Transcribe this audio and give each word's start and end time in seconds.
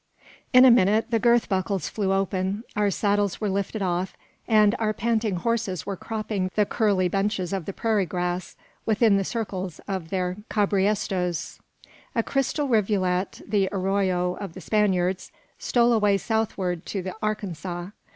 In 0.51 0.65
a 0.65 0.71
minute 0.71 1.11
the 1.11 1.19
girth 1.19 1.47
buckles 1.47 1.87
flew 1.87 2.11
open, 2.11 2.63
our 2.75 2.89
saddles 2.89 3.39
were 3.39 3.51
lifted 3.51 3.83
off, 3.83 4.17
and 4.47 4.73
our 4.79 4.93
panting 4.93 5.35
horses 5.35 5.85
were 5.85 5.95
cropping 5.95 6.49
the 6.55 6.65
curly 6.65 7.07
bunches 7.07 7.53
of 7.53 7.65
the 7.65 7.71
prairie 7.71 8.07
grass, 8.07 8.55
within 8.83 9.17
the 9.17 9.23
circles 9.23 9.77
of 9.87 10.09
their 10.09 10.37
cabriestos. 10.49 11.59
A 12.15 12.23
crystal 12.23 12.67
rivulet, 12.67 13.43
the 13.47 13.69
arroyo 13.71 14.37
of 14.37 14.53
the 14.55 14.61
Spaniards, 14.61 15.31
stole 15.59 15.93
away 15.93 16.17
southward 16.17 16.83
to 16.87 17.03
the 17.03 17.13
Arkansas. 17.21 17.89